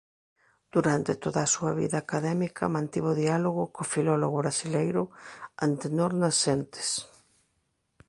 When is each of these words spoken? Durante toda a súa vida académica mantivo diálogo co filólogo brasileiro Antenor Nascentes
Durante 0.75 1.11
toda 1.23 1.39
a 1.43 1.51
súa 1.55 1.71
vida 1.79 1.97
académica 2.05 2.73
mantivo 2.75 3.11
diálogo 3.23 3.63
co 3.73 3.83
filólogo 3.93 4.41
brasileiro 4.43 5.03
Antenor 5.67 6.11
Nascentes 6.21 6.89